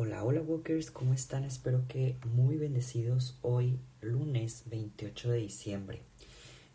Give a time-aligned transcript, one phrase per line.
[0.00, 1.42] Hola, hola Walkers, ¿cómo están?
[1.42, 6.02] Espero que muy bendecidos hoy, lunes 28 de diciembre.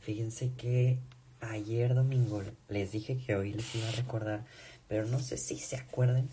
[0.01, 0.99] Fíjense que
[1.39, 4.45] ayer domingo les dije que hoy les iba a recordar,
[4.89, 6.27] pero no sé si se acuerdan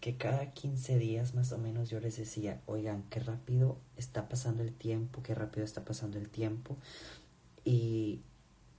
[0.00, 4.62] que cada 15 días más o menos yo les decía, oigan, qué rápido está pasando
[4.62, 6.78] el tiempo, qué rápido está pasando el tiempo.
[7.66, 8.22] Y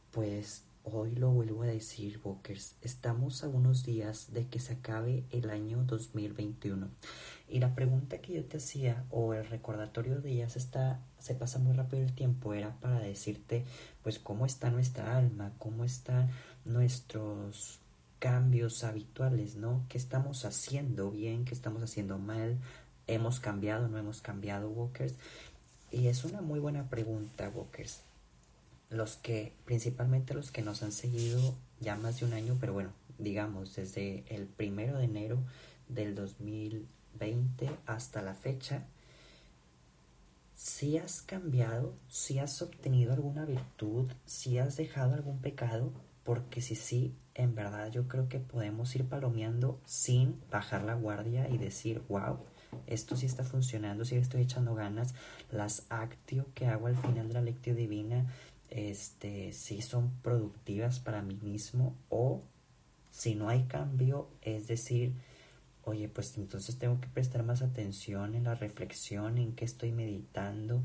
[0.10, 5.24] pues hoy lo vuelvo a decir, Walkers, estamos a unos días de que se acabe
[5.32, 6.90] el año 2021.
[7.50, 11.36] Y la pregunta que yo te hacía, o el recordatorio de ya se está, se
[11.36, 13.66] pasa muy rápido el tiempo, era para decirte,
[14.04, 16.30] pues, cómo está nuestra alma, cómo están
[16.66, 17.80] nuestros
[18.20, 19.86] cambios habituales, ¿no?
[19.90, 21.46] ¿Qué estamos haciendo bien?
[21.46, 22.58] ¿Qué estamos haciendo mal?
[23.08, 23.88] ¿Hemos cambiado?
[23.88, 25.16] ¿No hemos cambiado, Walkers?
[25.92, 28.02] Y es una muy buena pregunta, Walkers.
[28.92, 32.92] Los que, principalmente los que nos han seguido ya más de un año, pero bueno,
[33.18, 35.40] digamos, desde el primero de enero
[35.88, 36.88] del 2000
[37.20, 38.84] 20 hasta la fecha,
[40.56, 45.92] si has cambiado, si has obtenido alguna virtud, si has dejado algún pecado,
[46.24, 51.50] porque si sí, en verdad yo creo que podemos ir palomeando sin bajar la guardia
[51.50, 52.38] y decir, wow,
[52.86, 55.16] esto sí está funcionando, sí estoy echando ganas,
[55.52, 58.28] las actio que hago al final de la lectio divina,
[58.72, 62.42] este, sí son productivas para mí mismo o
[63.12, 65.14] si no hay cambio, es decir,
[65.84, 70.84] oye, pues entonces tengo que prestar más atención en la reflexión, en qué estoy meditando,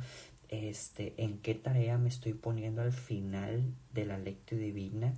[0.49, 5.15] este, en qué tarea me estoy poniendo al final de la lectura divina,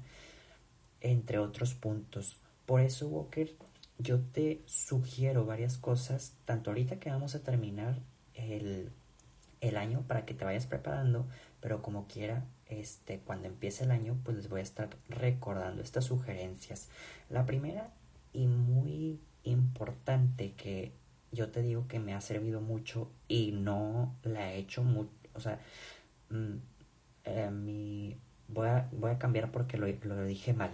[1.00, 2.36] entre otros puntos.
[2.66, 3.56] Por eso, Walker,
[3.96, 7.98] yo te sugiero varias cosas, tanto ahorita que vamos a terminar
[8.34, 8.92] el,
[9.62, 11.26] el año para que te vayas preparando,
[11.60, 16.04] pero como quiera, este, cuando empiece el año, pues les voy a estar recordando estas
[16.04, 16.88] sugerencias.
[17.30, 17.92] La primera
[18.32, 20.92] y muy importante que
[21.32, 25.40] yo te digo que me ha servido mucho y no la he hecho mucho, o
[25.40, 25.60] sea,
[26.30, 26.54] mm,
[27.24, 28.16] eh, mi,
[28.48, 30.72] voy, a, voy a cambiar porque lo, lo dije mal.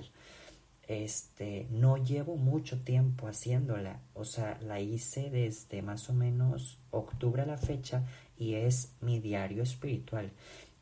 [0.86, 7.40] Este, no llevo mucho tiempo haciéndola, o sea, la hice desde más o menos octubre
[7.40, 8.04] a la fecha
[8.36, 10.30] y es mi diario espiritual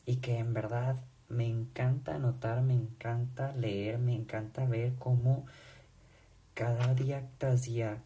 [0.07, 0.97] y que en verdad
[1.29, 5.47] me encanta anotar, me encanta leer, me encanta ver cómo
[6.55, 8.03] cada día tras día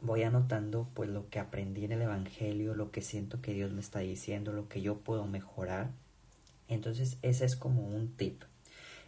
[0.00, 3.80] voy anotando pues lo que aprendí en el Evangelio, lo que siento que Dios me
[3.80, 5.92] está diciendo, lo que yo puedo mejorar.
[6.68, 8.42] Entonces ese es como un tip.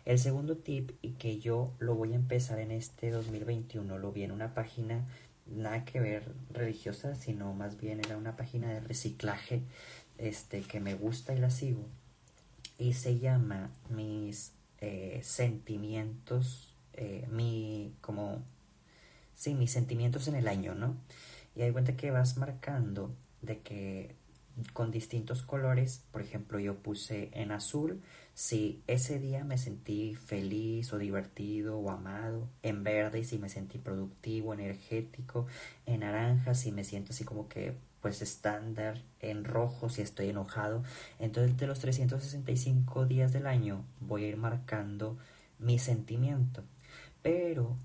[0.05, 4.25] El segundo tip y que yo lo voy a empezar en este 2021, lo vi
[4.25, 5.07] en una página
[5.47, 9.63] nada que ver religiosa, sino más bien era una página de reciclaje
[10.19, 11.85] este que me gusta y la sigo
[12.79, 18.43] y se llama mis eh, sentimientos eh, mi, como,
[19.35, 20.97] sí, mis sentimientos en el año, ¿no?
[21.55, 24.15] Y hay cuenta que vas marcando de que
[24.75, 28.03] con distintos colores, por ejemplo, yo puse en azul
[28.35, 33.79] si ese día me sentí feliz o divertido o amado, en verde si me sentí
[33.79, 35.47] productivo, energético,
[35.87, 40.83] en naranja si me siento así como que pues estándar, en rojo si estoy enojado.
[41.19, 45.17] Entonces de los 365 días del año voy a ir marcando
[45.59, 46.63] mi sentimiento.
[47.23, 47.77] Pero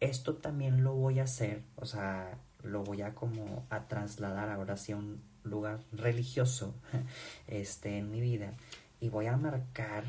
[0.00, 4.74] esto también lo voy a hacer, o sea, lo voy a como a trasladar ahora
[4.74, 6.74] hacia un lugar religioso
[7.48, 8.54] este, en mi vida
[9.00, 10.04] y voy a marcar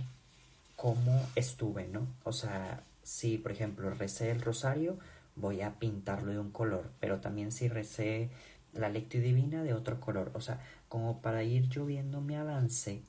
[0.76, 2.08] cómo estuve, ¿no?
[2.24, 4.97] O sea, si por ejemplo recé el rosario,
[5.36, 8.29] voy a pintarlo de un color, pero también si recé
[8.76, 13.02] la lectura divina de otro color, o sea, como para ir yo viendo mi avance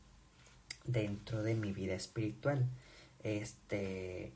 [0.85, 2.67] dentro de mi vida espiritual.
[3.23, 4.33] Este,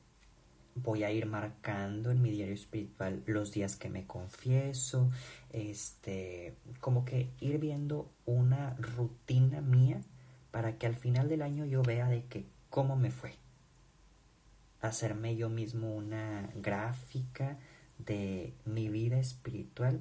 [0.75, 5.11] voy a ir marcando en mi diario espiritual los días que me confieso,
[5.53, 10.01] este, como que ir viendo una rutina mía
[10.51, 13.35] para que al final del año yo vea de que cómo me fue.
[14.81, 17.59] Hacerme yo mismo una gráfica
[17.99, 20.01] de mi vida espiritual,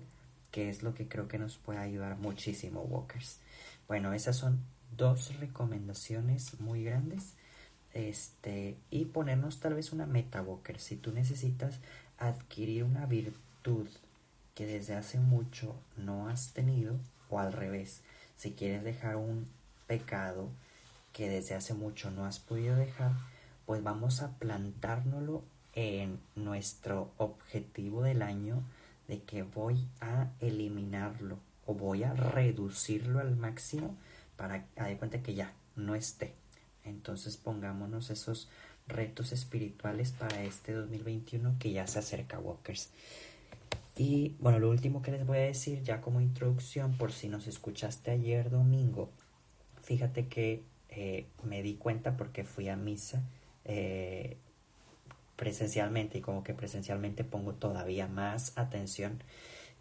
[0.52, 3.40] que es lo que creo que nos puede ayudar muchísimo, Walkers.
[3.88, 4.60] Bueno, esas son
[4.96, 7.34] dos recomendaciones muy grandes
[7.94, 10.80] este, y ponernos tal vez una meta, Walker.
[10.80, 11.80] Si tú necesitas
[12.18, 13.88] adquirir una virtud
[14.56, 16.98] que desde hace mucho no has tenido
[17.30, 18.02] o al revés,
[18.38, 19.48] si quieres dejar un
[19.88, 20.50] pecado
[21.14, 23.12] que desde hace mucho no has podido dejar,
[23.66, 25.44] pues vamos a plantárnoslo
[25.74, 28.64] en nuestro objetivo del año
[29.10, 33.98] de que voy a eliminarlo o voy a reducirlo al máximo
[34.38, 36.34] para que de cuenta que ya no esté.
[36.86, 38.50] Entonces pongámonos esos
[38.88, 42.92] retos espirituales para este 2021 que ya se acerca, Walkers.
[43.98, 47.48] Y bueno, lo último que les voy a decir ya como introducción, por si nos
[47.48, 49.10] escuchaste ayer domingo,
[49.82, 53.24] fíjate que eh, me di cuenta porque fui a misa
[53.66, 54.38] eh,
[55.40, 59.24] presencialmente y como que presencialmente pongo todavía más atención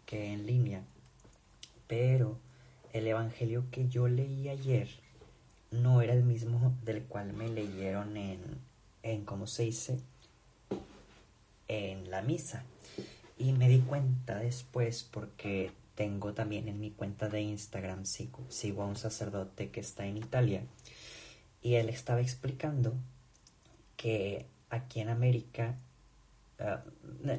[0.05, 0.83] que en línea.
[1.85, 2.39] Pero
[2.93, 4.87] el evangelio que yo leí ayer
[5.69, 8.39] no era el mismo del cual me leyeron en,
[9.03, 9.99] en ¿cómo se dice?
[11.67, 12.63] En la misa.
[13.37, 18.83] Y me di cuenta después porque tengo también en mi cuenta de Instagram, sigo, sigo
[18.83, 20.63] a un sacerdote que está en Italia.
[21.61, 22.93] Y él estaba explicando
[23.97, 25.77] que aquí en América,
[26.59, 26.83] ah,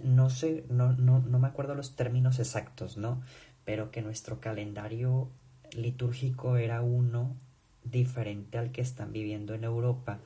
[0.04, 3.22] no sé, no, no, no me acuerdo los términos exactos, ¿no?
[3.64, 5.28] Pero que nuestro calendario
[5.72, 7.36] litúrgico era uno
[7.84, 10.20] diferente al que están viviendo en Europa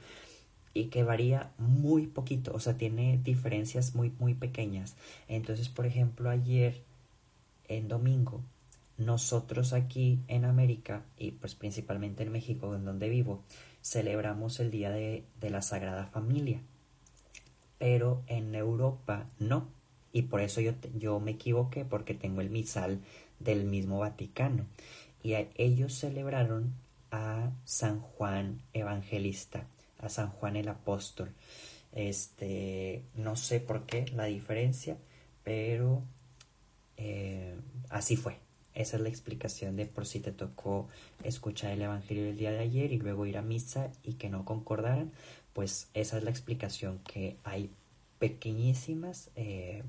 [0.73, 4.97] y que varía muy poquito, o sea, tiene diferencias muy, muy pequeñas.
[5.29, 6.83] Entonces, por ejemplo, ayer,
[7.69, 8.43] en domingo,
[8.99, 13.43] nosotros aquí en América y pues principalmente en México, en donde vivo,
[13.83, 16.61] celebramos el Día de, de la Sagrada Familia.
[17.79, 19.69] Pero en Europa no.
[20.13, 23.01] Y por eso yo, yo me equivoqué porque tengo el misal
[23.41, 24.67] del mismo Vaticano.
[25.23, 26.75] Y ellos celebraron
[27.11, 29.67] a San Juan Evangelista
[30.05, 31.33] a San Juan el Apóstol.
[31.93, 34.97] Este, no sé por qué la diferencia,
[35.43, 36.03] pero
[36.97, 37.57] eh,
[37.91, 38.37] así fue.
[38.75, 40.89] Esa es la explicación de por si te tocó
[41.23, 44.45] escuchar el Evangelio del día de ayer y luego ir a misa y que no
[44.45, 45.13] concordaran,
[45.55, 47.71] pues esa es la explicación, que hay
[48.19, 49.85] pequeñísimas eh,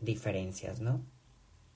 [0.00, 1.02] diferencias, ¿no?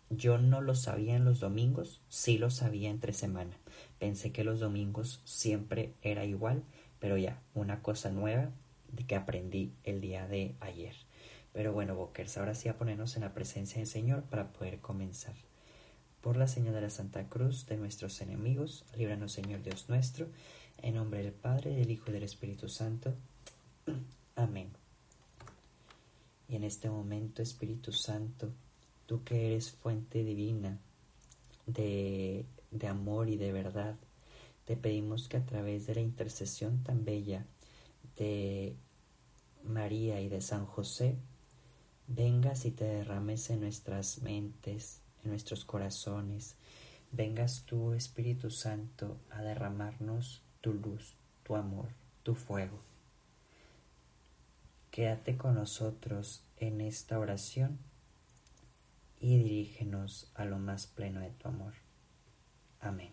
[0.08, 3.56] Yo no lo sabía en los domingos, sí lo sabía entre semana.
[3.98, 6.62] Pensé que los domingos siempre era igual,
[6.98, 8.50] pero ya, una cosa nueva
[8.92, 10.94] de que aprendí el día de ayer.
[11.52, 15.34] Pero bueno, Bokers, ahora sí a ponernos en la presencia del Señor para poder comenzar.
[16.20, 20.28] Por la señal de la Santa Cruz de nuestros enemigos, líbranos Señor Dios nuestro,
[20.82, 23.14] en nombre del Padre, del Hijo y del Espíritu Santo.
[24.36, 24.70] Amén.
[26.48, 28.52] Y en este momento, Espíritu Santo,
[29.06, 30.78] tú que eres fuente divina
[31.66, 33.96] de, de amor y de verdad,
[34.64, 37.46] te pedimos que a través de la intercesión tan bella
[38.16, 38.74] de
[39.64, 41.16] María y de San José,
[42.08, 46.56] vengas y te derrames en nuestras mentes, en nuestros corazones.
[47.12, 51.88] Vengas tú, Espíritu Santo, a derramarnos tu luz, tu amor,
[52.22, 52.78] tu fuego.
[54.90, 57.78] Quédate con nosotros en esta oración
[59.20, 61.74] y dirígenos a lo más pleno de tu amor.
[62.80, 63.10] Amén.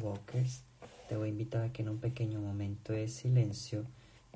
[0.00, 0.62] Walkers,
[1.08, 3.86] te voy a invitar a que en un pequeño momento de silencio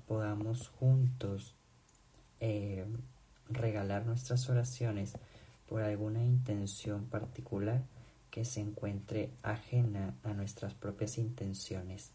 [0.06, 1.54] podamos juntos
[2.40, 2.86] eh,
[3.48, 5.14] regalar nuestras oraciones
[5.68, 7.82] por alguna intención particular
[8.36, 12.12] que se encuentre ajena a nuestras propias intenciones.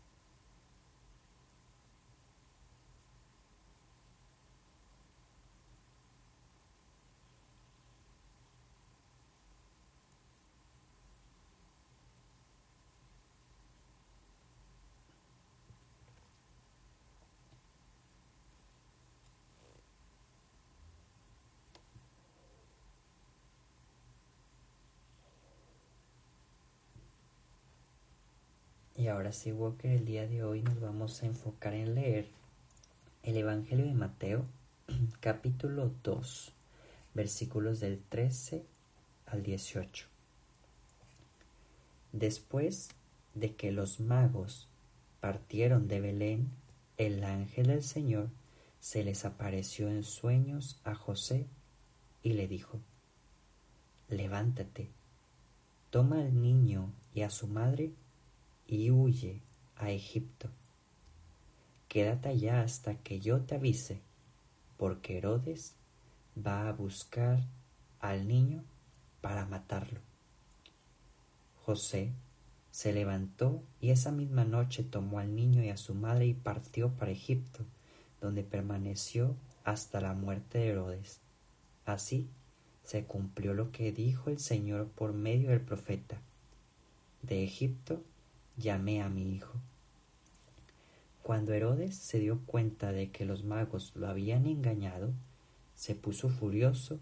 [29.12, 32.30] Ahora sí, Walker, el día de hoy nos vamos a enfocar en leer
[33.24, 34.46] el Evangelio de Mateo,
[35.20, 36.54] capítulo 2,
[37.14, 38.64] versículos del 13
[39.26, 40.08] al 18.
[42.14, 42.90] Después
[43.36, 44.70] de que los magos
[45.20, 46.50] partieron de Belén,
[46.98, 48.30] el ángel del Señor
[48.80, 51.48] se les apareció en sueños a José
[52.24, 52.80] y le dijo,
[54.08, 54.90] Levántate,
[55.90, 57.92] toma al niño y a su madre
[58.72, 59.42] y huye
[59.76, 60.50] a Egipto.
[61.90, 64.00] Quédate allá hasta que yo te avise,
[64.78, 65.76] porque Herodes
[66.36, 67.42] va a buscar
[68.00, 68.64] al niño
[69.20, 70.00] para matarlo.
[71.66, 72.14] José
[72.72, 76.92] se levantó y esa misma noche tomó al niño y a su madre y partió
[76.92, 77.66] para Egipto,
[78.22, 79.36] donde permaneció
[79.66, 81.20] hasta la muerte de Herodes.
[81.86, 82.30] Así
[82.86, 86.22] se cumplió lo que dijo el Señor por medio del profeta.
[87.22, 88.02] De Egipto
[88.58, 89.54] llamé a mi hijo.
[91.24, 95.14] Cuando Herodes se dio cuenta de que los magos lo habían engañado,
[95.76, 97.00] se puso furioso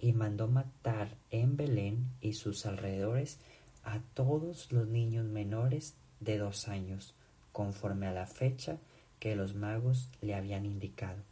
[0.00, 3.38] y mandó matar en Belén y sus alrededores
[3.84, 7.14] a todos los niños menores de dos años,
[7.52, 8.78] conforme a la fecha
[9.18, 11.22] que los magos le habían indicado.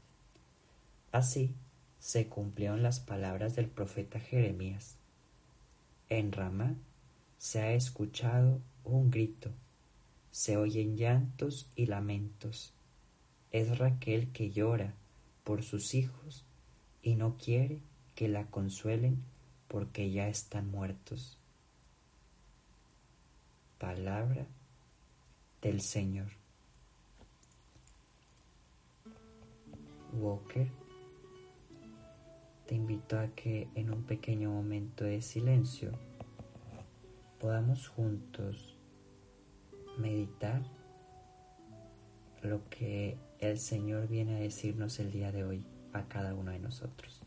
[1.12, 1.54] Así
[1.98, 4.96] se cumplieron las palabras del profeta Jeremías.
[6.08, 6.74] En Ramá
[7.38, 8.60] se ha escuchado
[8.96, 9.50] un grito,
[10.30, 12.72] se oyen llantos y lamentos.
[13.50, 14.94] Es Raquel que llora
[15.44, 16.44] por sus hijos
[17.02, 17.80] y no quiere
[18.14, 19.22] que la consuelen
[19.68, 21.38] porque ya están muertos.
[23.78, 24.46] Palabra
[25.62, 26.30] del Señor.
[30.12, 30.70] Walker
[32.66, 35.92] te invito a que en un pequeño momento de silencio
[37.40, 38.77] podamos juntos
[39.98, 40.62] meditar
[42.42, 46.58] lo que el Señor viene a decirnos el día de hoy a cada uno de
[46.58, 47.17] nosotros.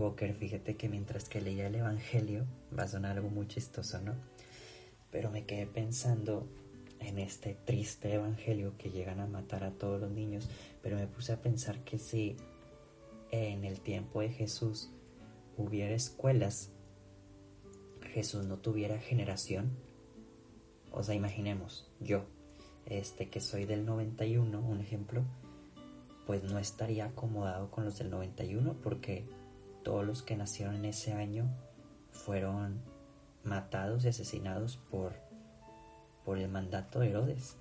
[0.00, 4.14] Walker, fíjate que mientras que leía el Evangelio, va a sonar algo muy chistoso, ¿no?
[5.10, 6.48] Pero me quedé pensando
[7.00, 10.48] en este triste Evangelio que llegan a matar a todos los niños,
[10.82, 12.36] pero me puse a pensar que si
[13.30, 14.90] en el tiempo de Jesús
[15.56, 16.70] hubiera escuelas,
[18.14, 19.70] Jesús no tuviera generación,
[20.92, 22.24] o sea, imaginemos, yo,
[22.86, 25.22] este que soy del 91, un ejemplo,
[26.26, 29.24] pues no estaría acomodado con los del 91 porque
[29.82, 31.48] todos los que nacieron en ese año
[32.10, 32.82] fueron
[33.44, 35.14] matados y asesinados por,
[36.24, 37.56] por el mandato de Herodes.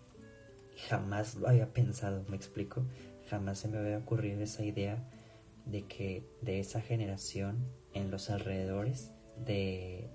[0.88, 2.84] Jamás lo había pensado, me explico,
[3.30, 5.04] jamás se me había ocurrido esa idea
[5.66, 9.12] de que de esa generación en los alrededores
[9.46, 10.10] de,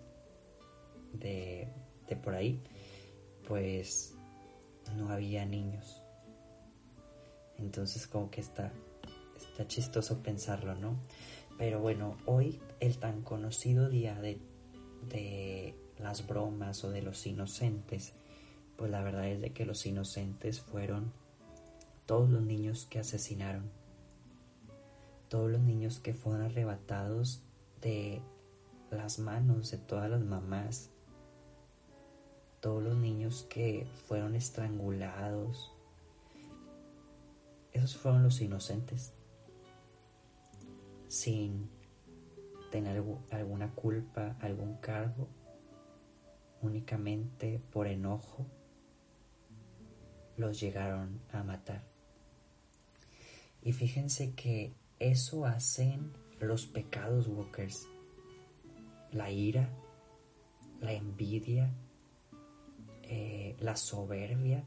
[1.13, 1.69] de,
[2.09, 2.63] de por ahí,
[3.47, 4.15] pues
[4.97, 6.03] no había niños.
[7.59, 8.73] Entonces como que está,
[9.37, 10.99] está chistoso pensarlo, ¿no?
[11.59, 14.39] Pero bueno, hoy el tan conocido día de,
[15.09, 18.13] de las bromas o de los inocentes,
[18.77, 21.13] pues la verdad es de que los inocentes fueron
[22.07, 23.71] todos los niños que asesinaron,
[25.29, 27.41] todos los niños que fueron arrebatados
[27.81, 28.21] de
[28.91, 30.91] las manos de todas las mamás,
[32.61, 35.73] todos los niños que fueron estrangulados,
[37.73, 39.13] esos fueron los inocentes
[41.09, 41.69] sin
[42.71, 45.29] tener alguna culpa, algún cargo,
[46.61, 48.47] únicamente por enojo,
[50.37, 51.85] los llegaron a matar.
[53.63, 57.87] Y fíjense que eso hacen los pecados walkers.
[59.13, 59.69] La ira,
[60.81, 61.73] la envidia,
[63.05, 64.65] eh, la soberbia.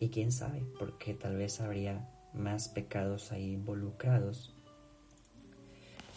[0.00, 4.54] Y quién sabe, porque tal vez habría más pecados ahí involucrados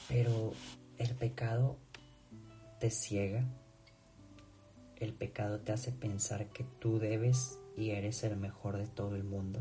[0.08, 0.54] pero
[0.98, 1.78] el pecado
[2.80, 3.46] te ciega,
[4.98, 9.24] el pecado te hace pensar que tú debes y eres el mejor de todo el
[9.24, 9.60] mundo.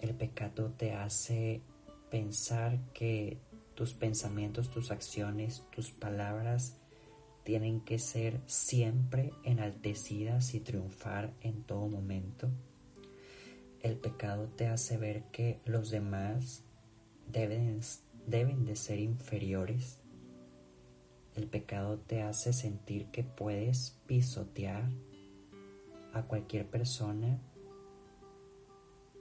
[0.00, 1.62] El pecado te hace
[2.10, 3.38] pensar que
[3.74, 6.78] tus pensamientos, tus acciones, tus palabras
[7.44, 12.50] tienen que ser siempre enaltecidas y triunfar en todo momento.
[13.80, 16.62] El pecado te hace ver que los demás
[17.26, 17.80] deben,
[18.26, 19.98] deben de ser inferiores.
[21.34, 24.90] El pecado te hace sentir que puedes pisotear
[26.12, 27.40] a cualquier persona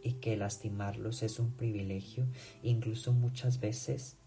[0.03, 2.25] y que lastimarlos es un privilegio.
[2.63, 4.17] Incluso muchas veces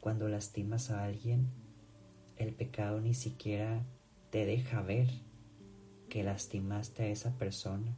[0.00, 1.48] cuando lastimas a alguien,
[2.36, 3.84] el pecado ni siquiera
[4.30, 5.08] te deja ver
[6.08, 7.96] que lastimaste a esa persona.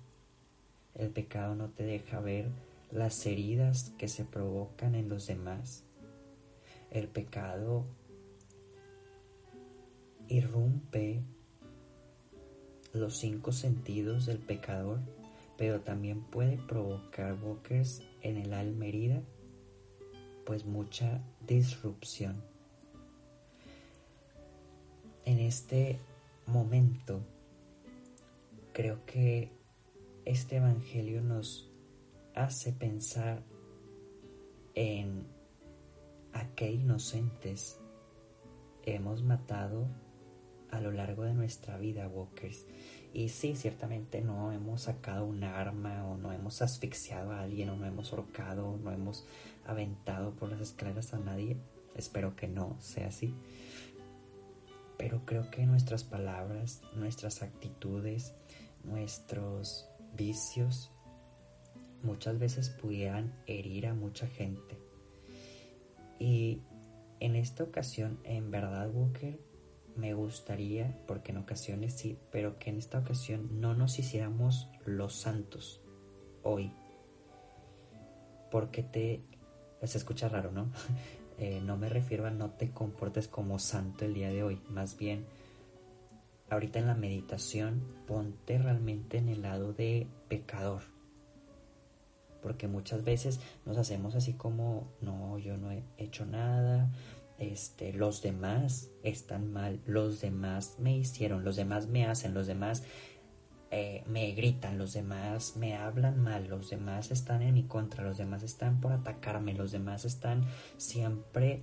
[0.94, 2.48] El pecado no te deja ver
[2.90, 5.84] las heridas que se provocan en los demás.
[6.90, 7.86] El pecado
[10.28, 11.22] irrumpe
[12.92, 15.00] los cinco sentidos del pecador,
[15.56, 19.22] pero también puede provocar walkers en el alma herida,
[20.44, 22.42] pues mucha disrupción.
[25.24, 25.98] En este
[26.46, 27.20] momento,
[28.72, 29.52] creo que
[30.24, 31.70] este Evangelio nos
[32.34, 33.42] hace pensar
[34.74, 35.26] en
[36.32, 37.78] a qué inocentes
[38.84, 39.88] hemos matado
[40.70, 42.66] a lo largo de nuestra vida, Walkers.
[43.12, 47.76] Y sí, ciertamente no hemos sacado un arma o no hemos asfixiado a alguien o
[47.76, 49.26] no hemos ahorcado o no hemos
[49.66, 51.56] aventado por las escaleras a nadie.
[51.96, 53.34] Espero que no sea así.
[54.96, 58.34] Pero creo que nuestras palabras, nuestras actitudes,
[58.84, 60.92] nuestros vicios
[62.02, 64.89] muchas veces pudieran herir a mucha gente.
[66.20, 66.62] Y
[67.18, 69.40] en esta ocasión, en verdad, Walker,
[69.96, 75.16] me gustaría, porque en ocasiones sí, pero que en esta ocasión no nos hiciéramos los
[75.16, 75.82] santos
[76.44, 76.72] hoy.
[78.52, 79.24] Porque te...
[79.82, 80.70] Se escucha raro, ¿no?
[81.42, 84.98] Eh, no me refiero a no te comportes como santo el día de hoy, más
[84.98, 85.24] bien
[86.50, 90.82] ahorita en la meditación ponte realmente en el lado de pecador.
[92.42, 96.90] Porque muchas veces nos hacemos así como, no, yo no he hecho nada,
[97.38, 102.82] este, los demás están mal, los demás me hicieron, los demás me hacen, los demás
[103.70, 108.18] eh, me gritan, los demás me hablan mal, los demás están en mi contra, los
[108.18, 110.44] demás están por atacarme, los demás están
[110.76, 111.62] siempre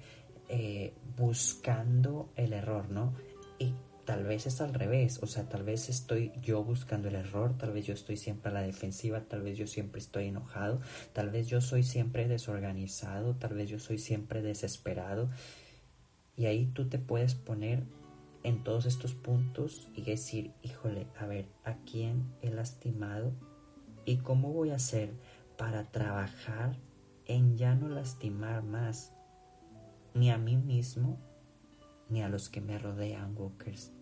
[0.50, 3.13] eh, buscando el error, ¿no?
[3.60, 3.74] Y
[4.08, 7.74] tal vez es al revés, o sea, tal vez estoy yo buscando el error, tal
[7.74, 10.80] vez yo estoy siempre a la defensiva, tal vez yo siempre estoy enojado,
[11.12, 15.30] tal vez yo soy siempre desorganizado, tal vez yo soy siempre desesperado
[16.38, 17.84] y ahí tú te puedes poner
[18.43, 23.34] en todos estos puntos y decir, híjole, a ver, ¿a quién he lastimado?
[24.06, 25.12] ¿Y cómo voy a hacer
[25.58, 26.78] para trabajar
[27.26, 29.12] en ya no lastimar más
[30.13, 31.20] ni a mí mismo
[32.08, 33.97] ni a los que me rodean, Walkers?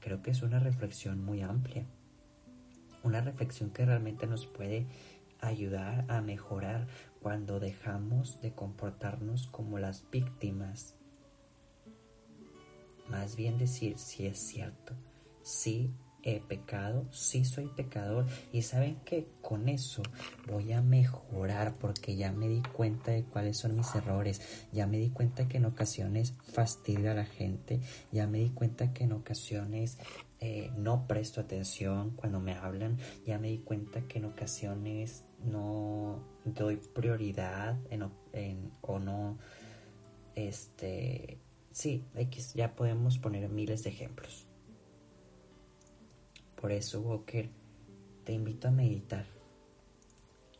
[0.00, 1.84] Creo que es una reflexión muy amplia,
[3.02, 4.86] una reflexión que realmente nos puede
[5.40, 6.86] ayudar a mejorar
[7.20, 10.96] cuando dejamos de comportarnos como las víctimas.
[13.08, 14.94] Más bien decir si es cierto,
[15.42, 15.90] sí
[16.22, 20.02] he pecado, sí soy pecador y saben que con eso
[20.46, 24.40] voy a mejorar porque ya me di cuenta de cuáles son mis errores,
[24.72, 27.80] ya me di cuenta que en ocasiones fastidio a la gente,
[28.12, 29.98] ya me di cuenta que en ocasiones
[30.40, 36.24] eh, no presto atención cuando me hablan, ya me di cuenta que en ocasiones no
[36.44, 37.78] doy prioridad
[38.80, 39.38] o no,
[40.34, 41.38] este,
[41.70, 42.04] sí,
[42.54, 44.49] ya podemos poner miles de ejemplos.
[46.60, 47.48] Por eso, Walker,
[48.24, 49.24] te invito a meditar.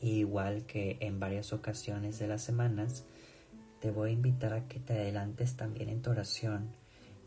[0.00, 3.04] igual que en varias ocasiones de las semanas,
[3.80, 6.70] te voy a invitar a que te adelantes también en tu oración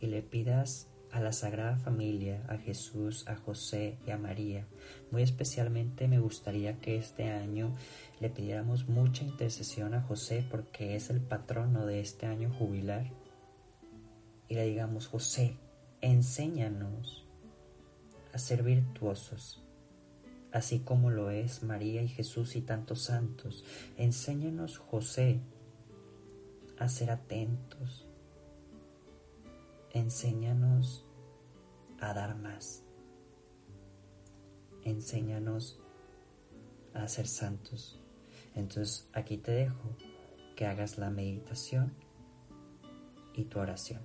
[0.02, 4.66] y le pidas a la Sagrada Familia, a Jesús, a José y a María.
[5.12, 7.76] Muy especialmente me gustaría que este año
[8.20, 13.12] le pidiéramos mucha intercesión a José porque es el patrono de este año jubilar.
[14.50, 15.58] Y le digamos, José,
[16.02, 17.23] enséñanos
[18.34, 19.64] a ser virtuosos,
[20.52, 23.64] así como lo es María y Jesús y tantos santos.
[23.98, 25.40] Enséñanos, José,
[26.78, 28.08] a ser atentos.
[29.92, 31.06] Enséñanos
[32.00, 32.84] a dar más.
[34.84, 35.80] Enséñanos
[36.94, 38.00] a ser santos.
[38.56, 39.96] Entonces aquí te dejo
[40.56, 41.94] que hagas la meditación
[43.34, 44.02] y tu oración.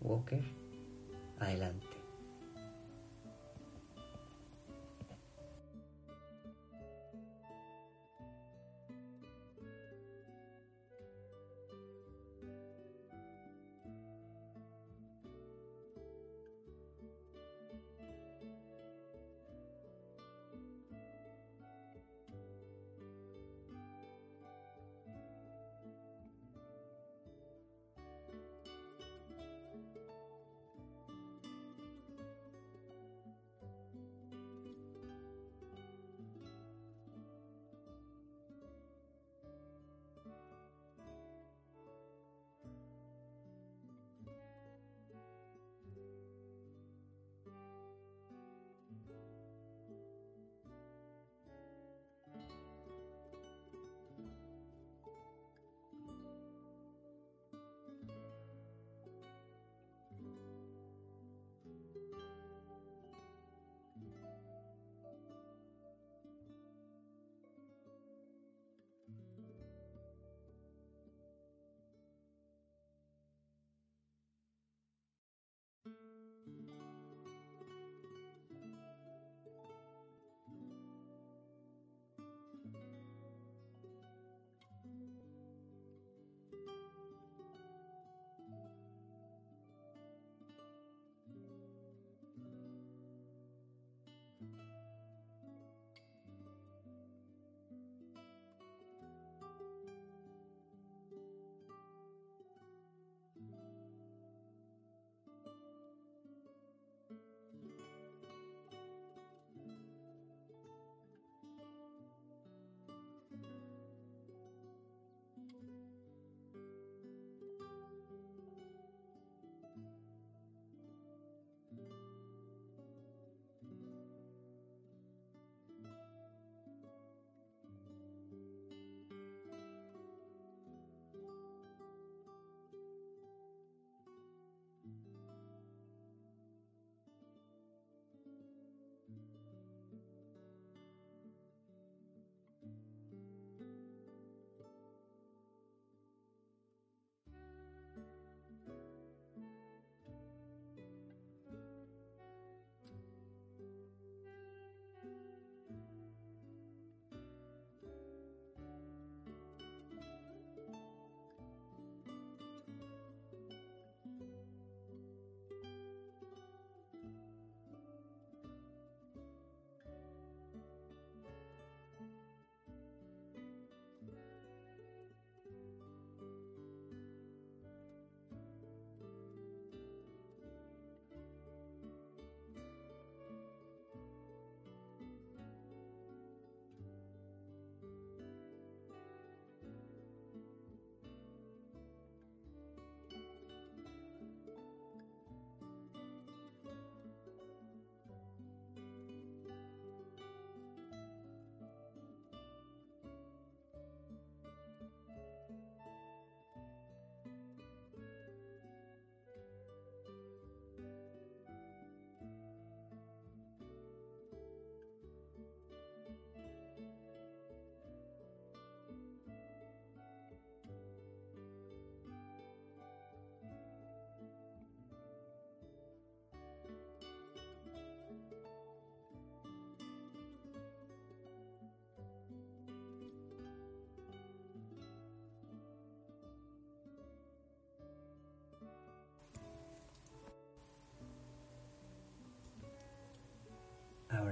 [0.00, 0.44] Walker,
[1.38, 1.87] adelante.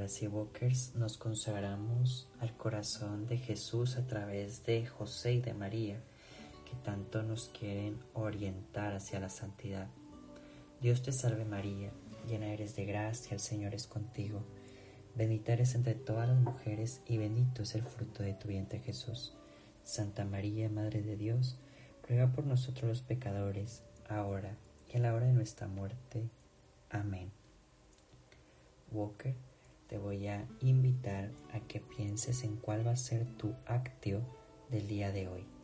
[0.07, 6.01] Walkers, nos consagramos al corazón de Jesús a través de José y de María,
[6.65, 9.89] que tanto nos quieren orientar hacia la santidad.
[10.81, 11.91] Dios te salve María,
[12.29, 14.45] llena eres de gracia, el Señor es contigo.
[15.17, 19.35] Bendita eres entre todas las mujeres y bendito es el fruto de tu vientre Jesús.
[19.83, 21.59] Santa María, Madre de Dios,
[22.09, 24.57] ruega por nosotros los pecadores, ahora
[24.89, 26.29] y en la hora de nuestra muerte.
[26.91, 27.33] Amén.
[28.93, 29.35] Walker,
[29.89, 34.21] te voy a invitar a que pienses en cuál va a ser tu actio
[34.71, 35.56] del día de hoy.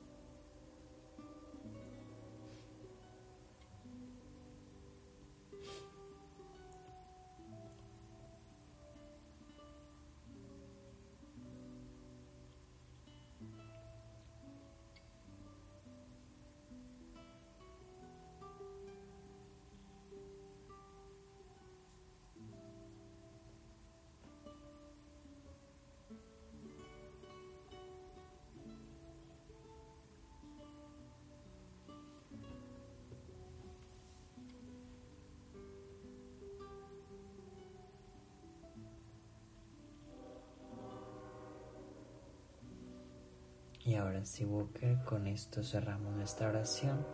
[43.84, 47.04] Y ahora sí, Booker, con esto cerramos nuestra oración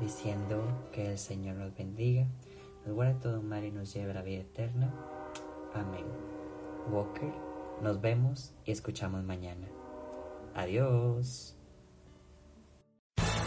[0.00, 2.26] diciendo que el Señor nos bendiga,
[2.86, 4.94] nos guarde todo mal y nos lleve a la vida eterna.
[5.74, 6.06] Amén.
[6.90, 7.32] Walker,
[7.82, 9.66] nos vemos y escuchamos mañana.
[10.54, 11.53] Adiós.